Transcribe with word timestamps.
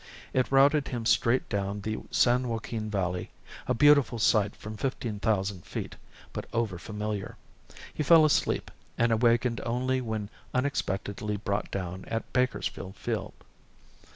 It 0.33 0.51
routed 0.51 0.87
him 0.87 1.05
straight 1.05 1.47
down 1.47 1.81
the 1.81 1.99
San 2.09 2.47
Joaquin 2.49 2.89
Valley 2.89 3.29
a 3.67 3.75
beautiful 3.75 4.17
sight 4.17 4.55
from 4.55 4.75
fifteen 4.75 5.19
thousand 5.19 5.63
feet, 5.63 5.95
but 6.33 6.47
over 6.53 6.79
familiar. 6.79 7.37
He 7.93 8.01
fell 8.01 8.25
asleep 8.25 8.71
and 8.97 9.11
awakened 9.11 9.61
only 9.63 10.01
when 10.01 10.31
unexpectedly 10.55 11.37
brought 11.37 11.69
down 11.69 12.05
at 12.05 12.33
Bakersfield 12.33 12.95
Field. 12.95 13.33